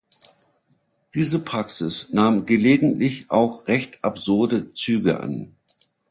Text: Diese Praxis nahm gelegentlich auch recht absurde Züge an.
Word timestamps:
Diese 1.13 1.37
Praxis 1.37 2.07
nahm 2.09 2.47
gelegentlich 2.47 3.29
auch 3.29 3.67
recht 3.67 4.03
absurde 4.03 4.73
Züge 4.73 5.19
an. 5.19 5.53